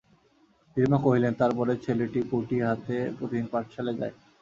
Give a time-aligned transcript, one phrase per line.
[0.77, 4.13] দিদিমা কহিলেন, তার পরে ছেলেটি পুঁথি হাতে প্রতিদিন পাঠশালে যায়।